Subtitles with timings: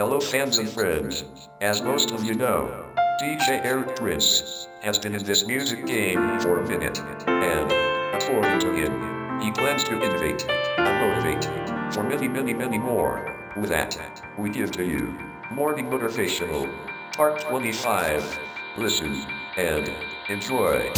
[0.00, 1.24] Hello fans and friends.
[1.60, 2.86] As most of you know,
[3.20, 7.70] DJ Eric Prince has been in this music game for a minute, and
[8.14, 11.44] according to him, he plans to innovate and motivate
[11.92, 13.52] for many, many, many more.
[13.58, 15.14] With that, we give to you
[15.52, 16.74] Morning Motivational
[17.12, 18.38] Part 25.
[18.78, 19.22] Listen
[19.58, 19.92] and
[20.30, 20.90] enjoy.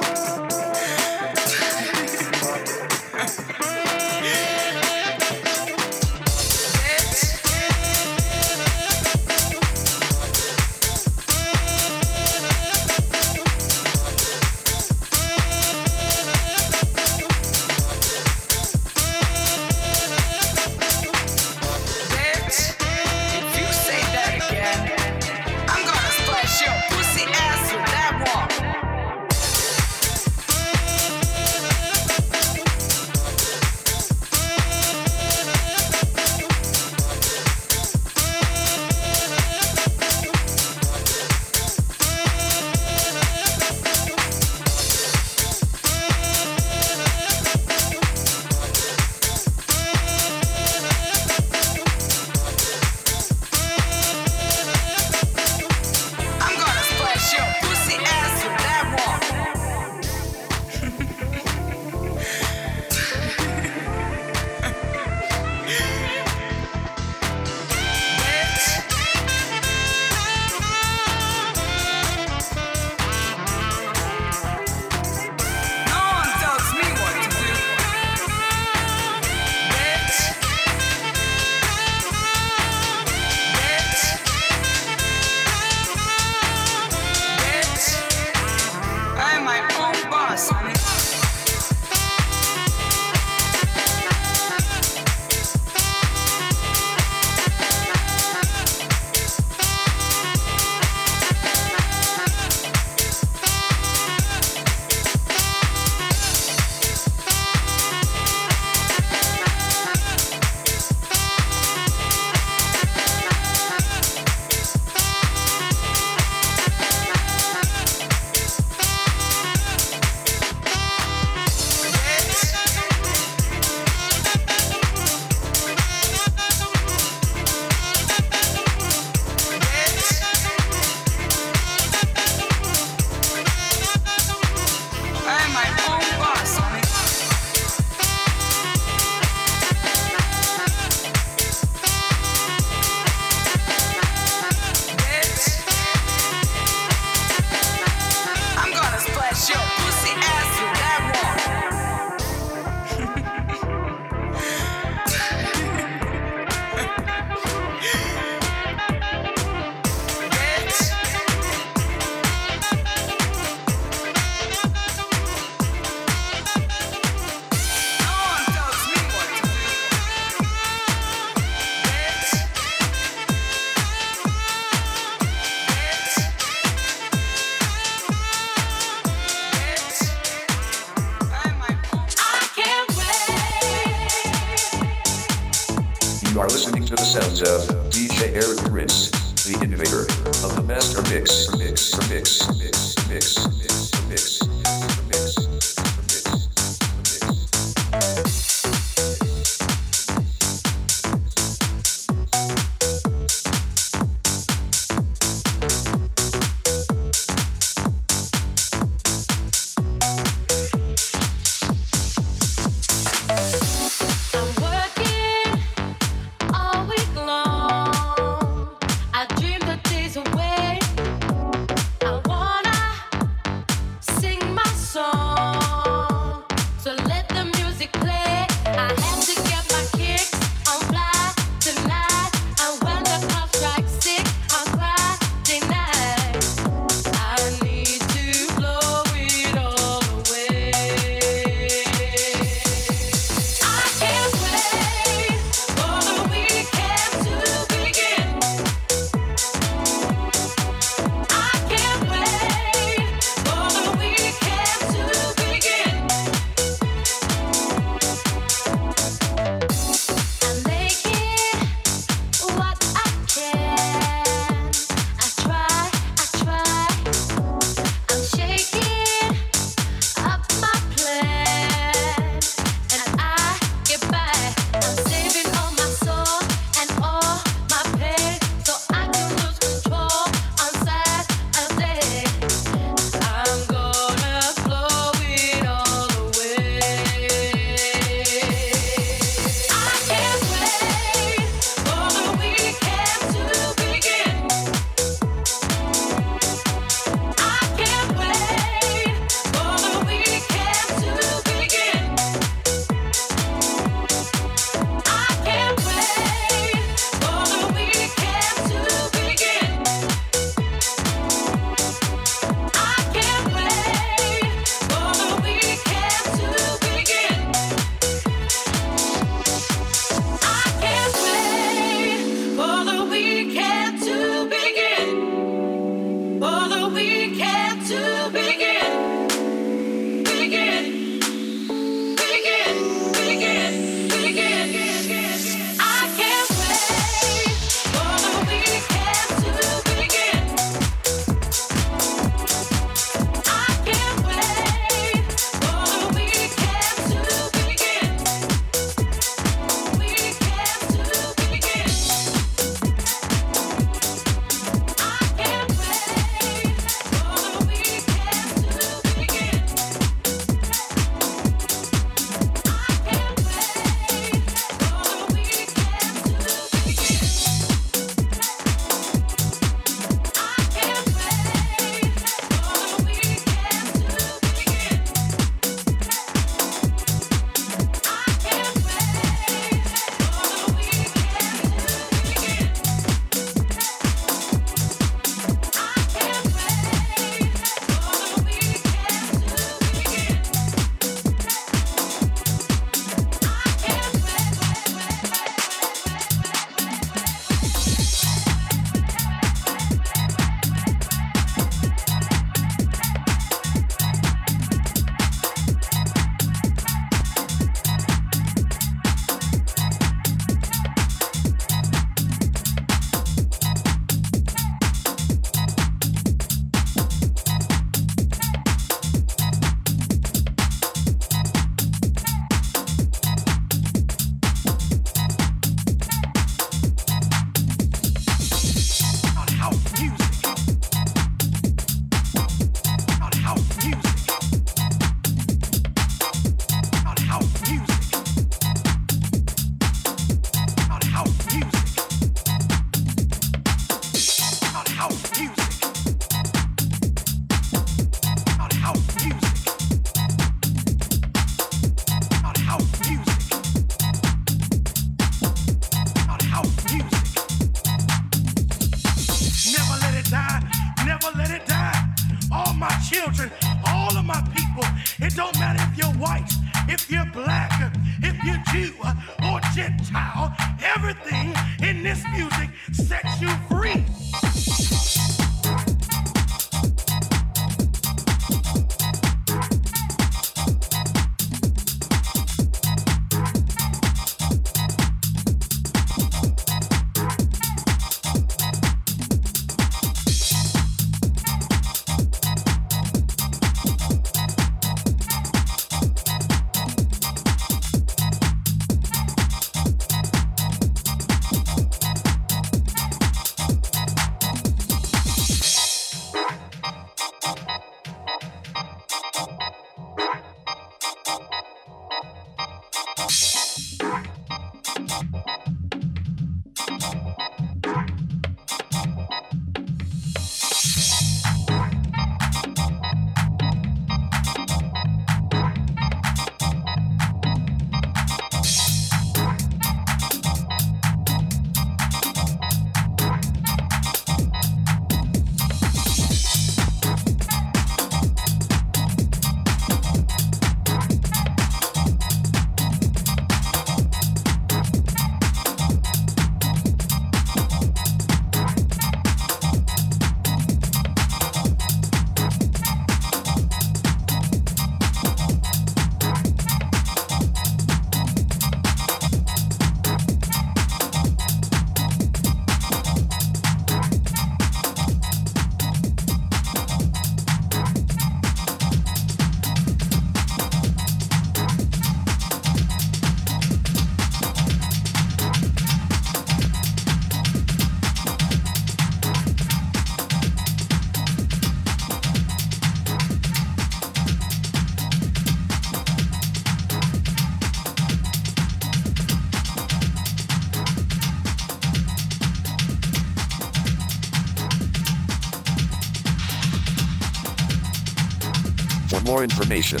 [599.40, 600.00] More information,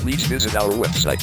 [0.00, 1.22] please visit our website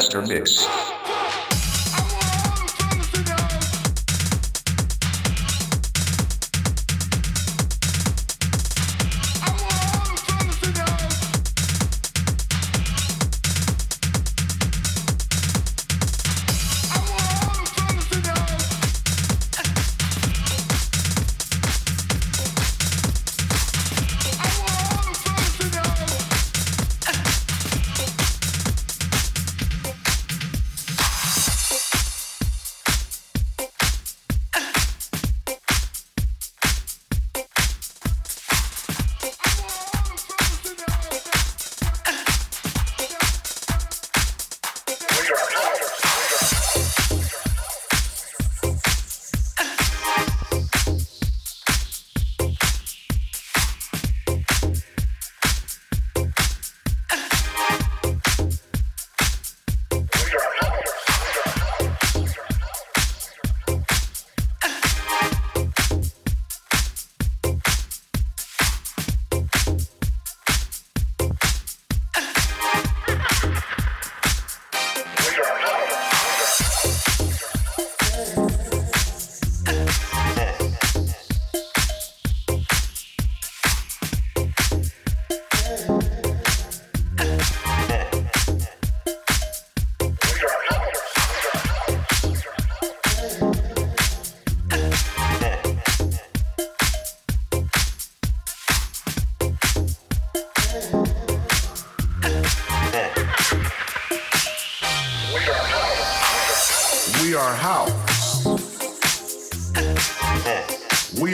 [0.08, 1.07] master mix.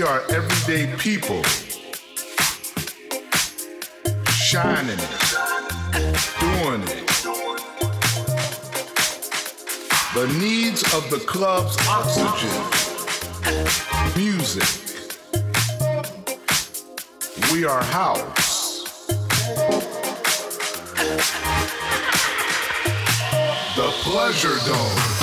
[0.03, 1.41] Are everyday people.
[4.31, 5.13] Shining it.
[6.39, 7.07] Doing it.
[10.13, 12.49] The needs of the club's oxygen.
[14.17, 14.67] Music.
[17.51, 19.07] We are house.
[23.75, 25.22] The pleasure dome.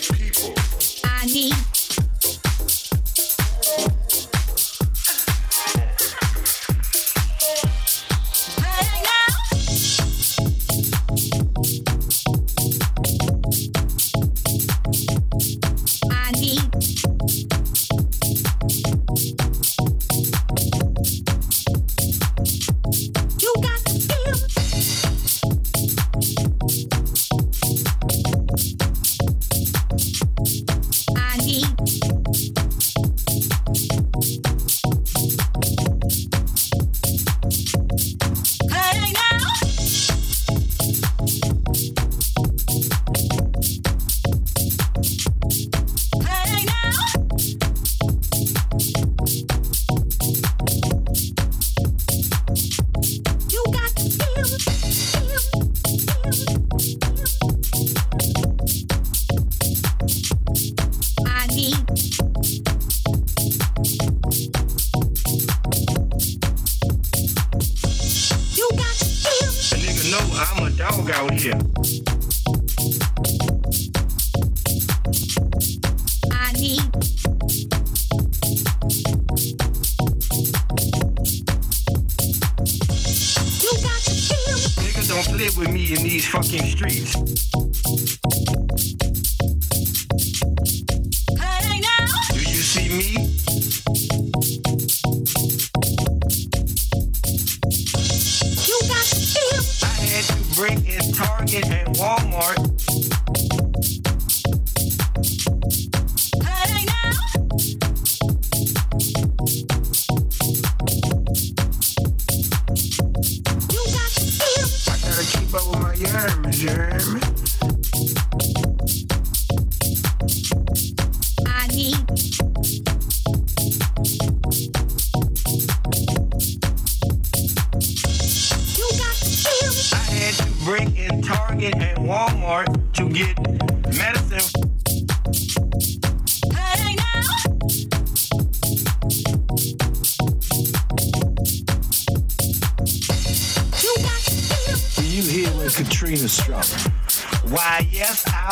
[0.00, 0.52] people.
[1.04, 1.75] I need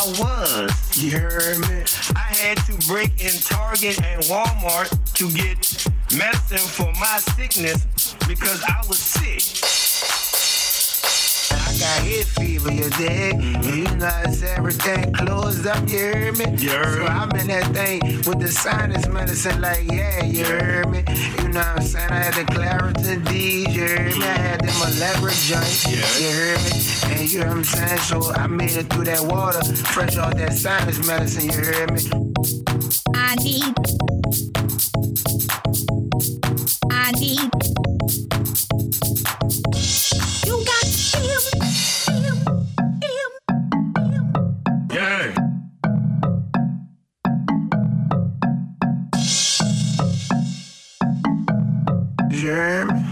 [0.07, 1.03] was.
[1.03, 1.85] You heard me?
[2.15, 5.57] I had to break in Target and Walmart to get
[6.17, 9.84] medicine for my sickness because I was sick.
[11.75, 13.43] I got hit fever, you dig?
[13.65, 16.45] You know it's everything closed up, you hear me?
[16.57, 16.85] Yeah.
[16.85, 21.03] So I'm in that thing with the sinus medicine, like, yeah, you hear me?
[21.39, 22.11] You know what I'm saying?
[22.11, 24.23] I had the Claritin D, you hear me?
[24.23, 25.97] I had them elaborate joints, yeah.
[26.21, 27.21] you hear me?
[27.21, 27.99] And you know what I'm saying?
[27.99, 32.03] So I made it through that water, fresh off that sinus medicine, you hear me?
[33.17, 34.14] I need
[52.45, 53.04] germ.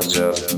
[0.00, 0.57] Belgium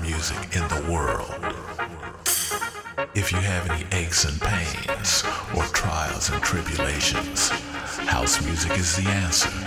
[0.00, 1.34] music in the world.
[3.14, 5.24] If you have any aches and pains
[5.56, 7.50] or trials and tribulations,
[8.08, 9.59] house music is the answer.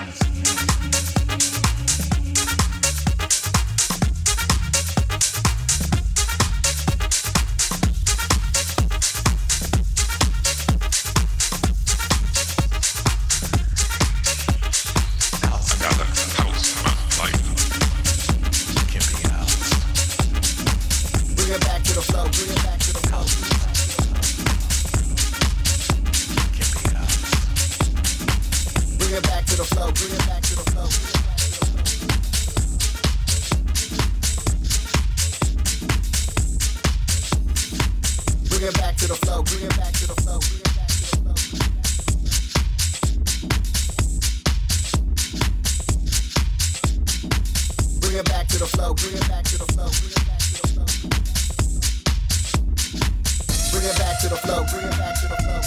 [54.23, 54.63] to the flow.
[54.71, 55.59] Bring it back to the flow.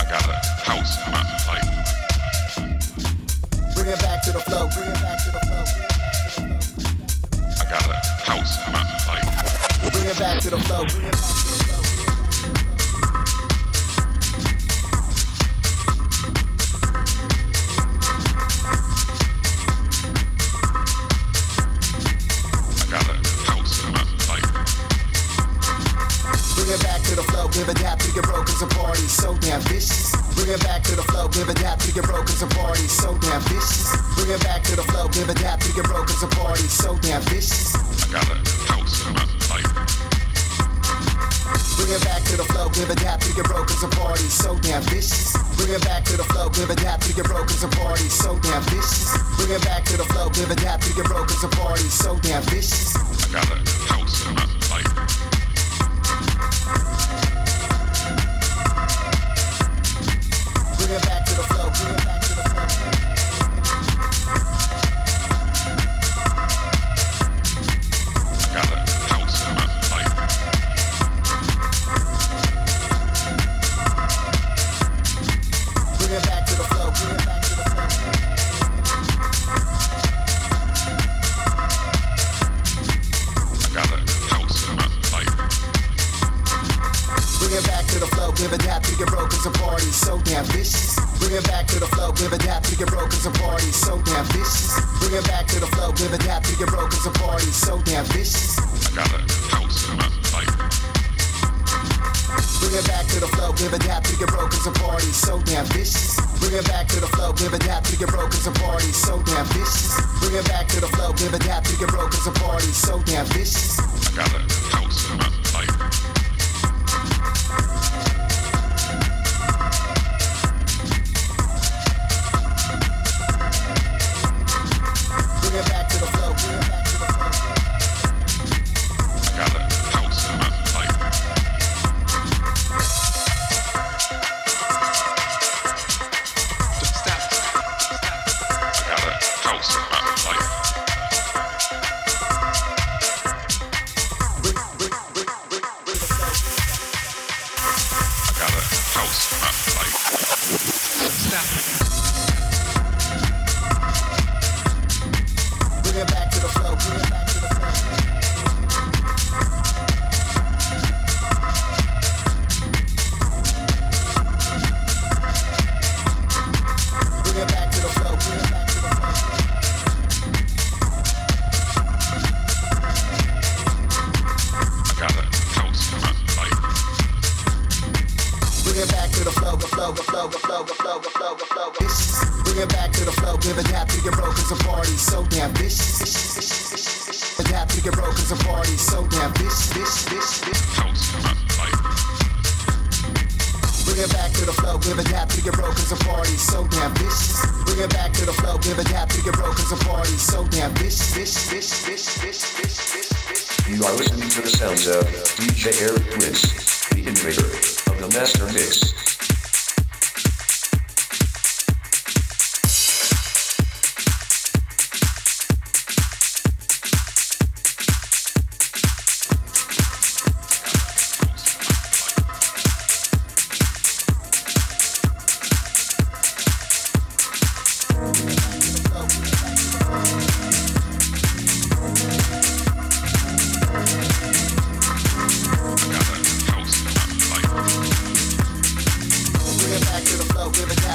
[0.00, 0.34] I got a
[0.66, 1.70] house in my life.
[3.74, 4.68] Bring it back to the flow.
[4.74, 5.64] Bring it back to the flow.
[7.60, 7.94] I got a
[8.24, 9.92] house in map, like.
[9.92, 11.45] Bring it back to the flow.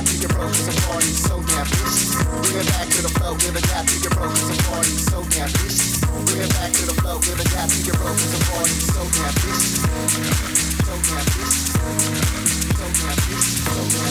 [0.06, 2.16] To get broke as a party, so damn vicious.
[2.42, 4.96] Bring it back to the flow, give it dap to get broke as a party,
[4.98, 6.02] so damn vicious.
[6.26, 8.78] Bring it back to the flow, give it dap to get broke as a party,
[8.82, 9.84] so damn vicious.
[10.86, 11.72] So damn vicious.
[11.72, 12.72] So damn vicious.
[12.78, 14.11] So damn vicious.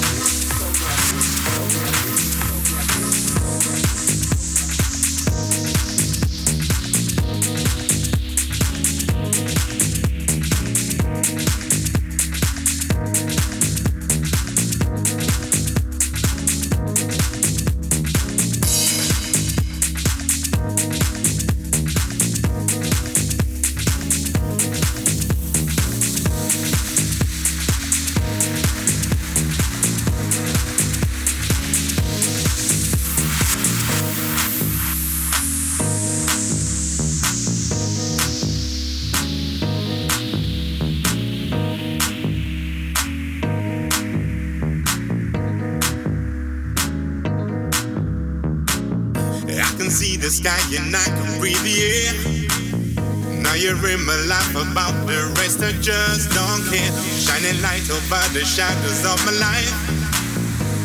[55.80, 56.92] Just don't care.
[57.16, 59.72] Shining light over the shadows of my life.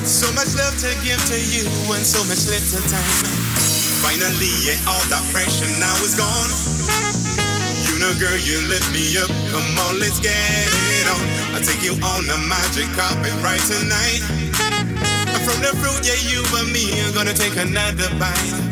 [0.07, 3.15] So much love to give to you and so much little time.
[3.99, 6.51] Finally, yeah, all that pressure now is gone.
[7.91, 9.31] You know, girl, you lift me up.
[9.51, 11.23] Come on, let's get it on.
[11.55, 14.23] I'll take you on the magic carpet right tonight.
[15.43, 18.64] From the fruit, yeah, you and me are gonna take another bite.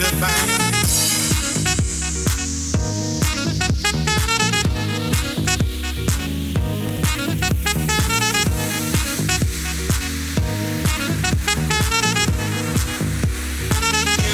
[0.00, 0.08] We're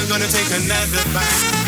[0.07, 1.66] gonna take another bite.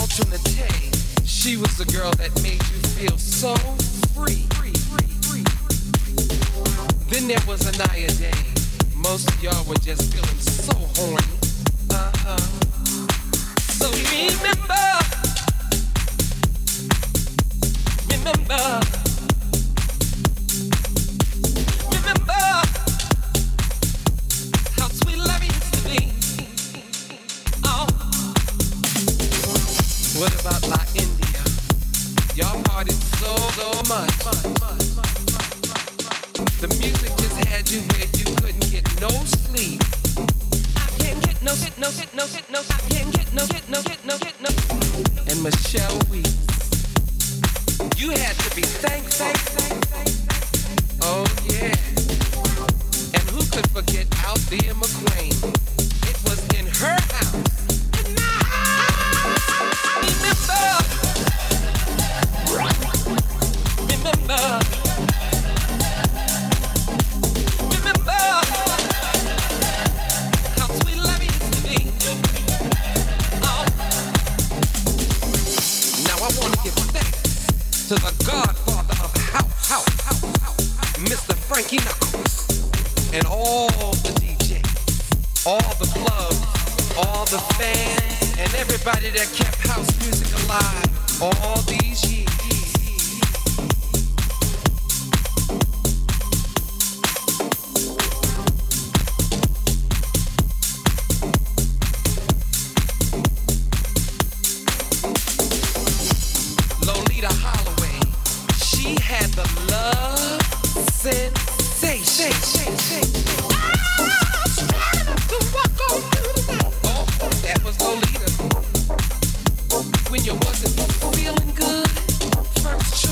[0.00, 0.96] Alternate.
[1.26, 3.54] She was the girl that made you feel so
[4.14, 4.46] free.
[7.10, 8.32] Then there was Anaya Day.
[8.96, 11.22] Most of y'all were just feeling so horny.
[11.90, 12.38] Uh-huh.
[13.78, 14.86] So remember,
[18.08, 18.99] remember.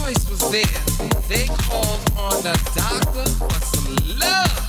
[0.08, 1.28] choice was theirs.
[1.28, 4.67] They called on the doctor for some love.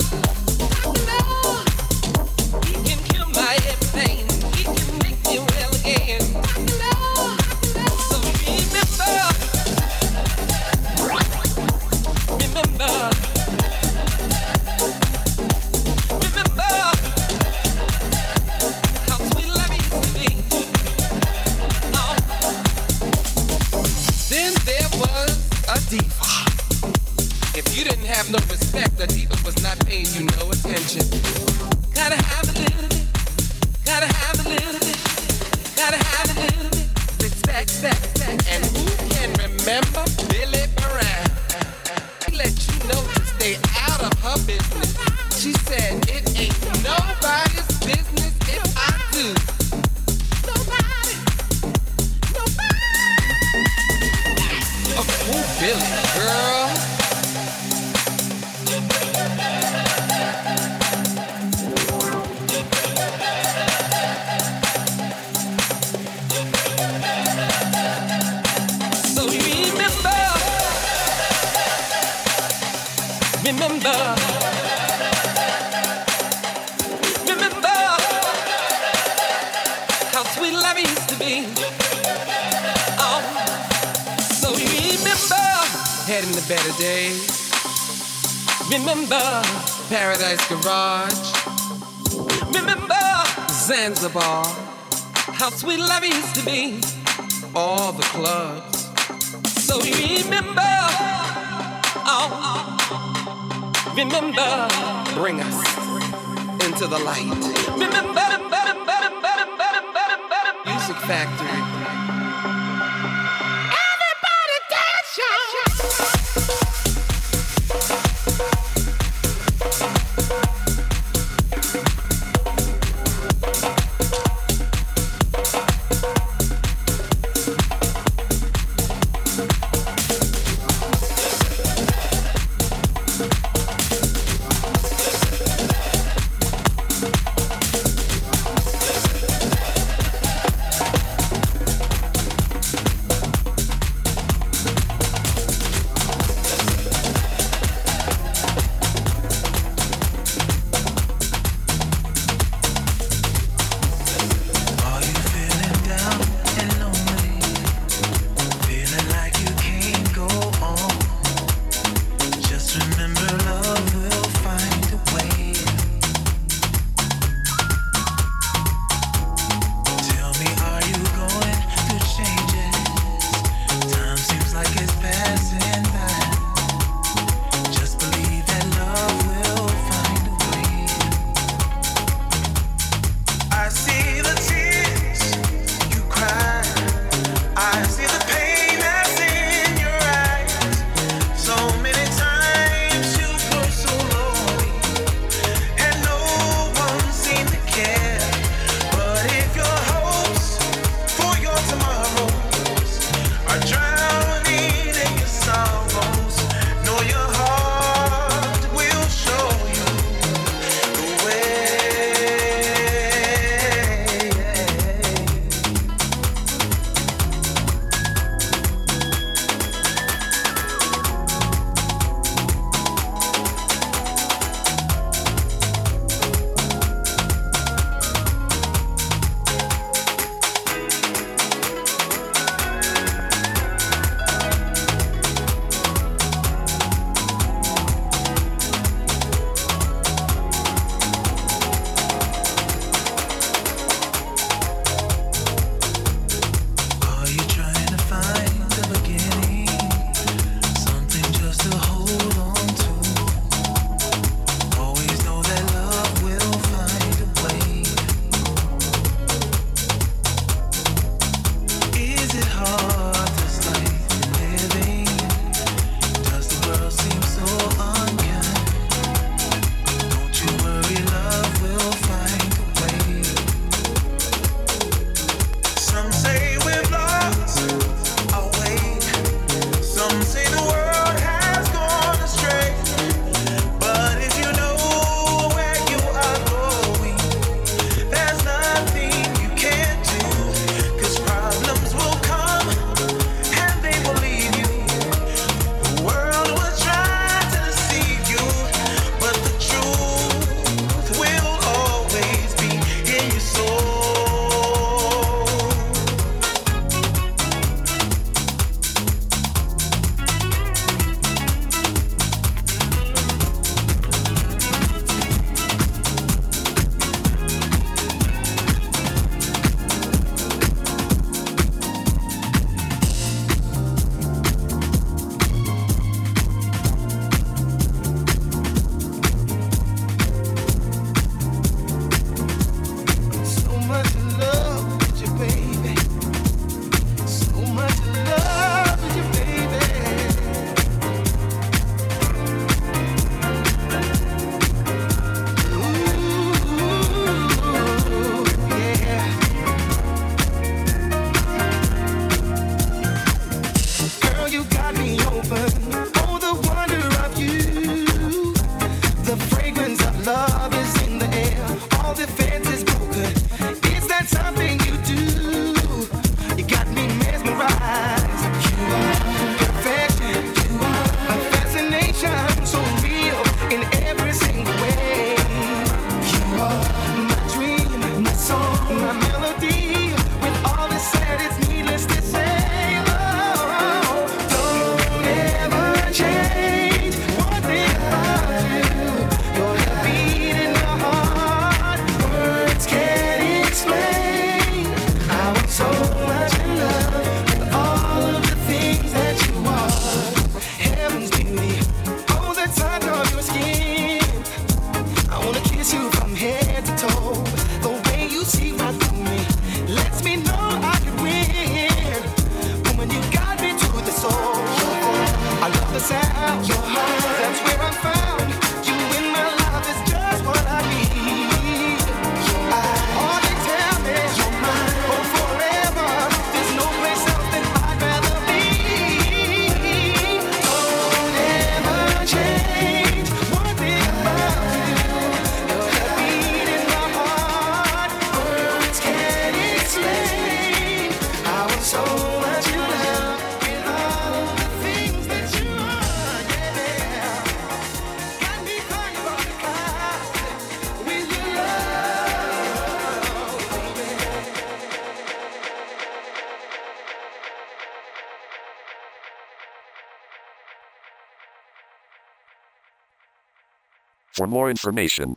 [464.70, 465.36] More information,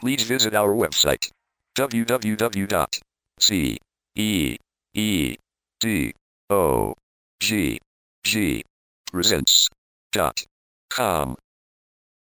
[0.00, 1.30] please visit our website
[1.76, 2.98] www.ceedog